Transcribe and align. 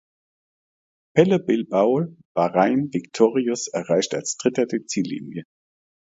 Pello 1.15 1.37
Bilbao 1.45 2.07
(Bahrain 2.33 2.89
Victorious) 2.91 3.67
erreichte 3.67 4.15
als 4.17 4.35
Dritter 4.37 4.65
die 4.65 4.83
Ziellinie. 4.87 5.43